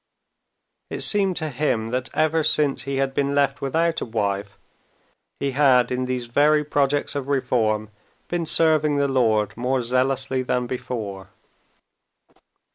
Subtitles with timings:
[0.89, 4.57] It seemed to him that ever since he had been left without a wife,
[5.39, 7.91] he had in these very projects of reform
[8.27, 11.29] been serving the Lord more zealously than before.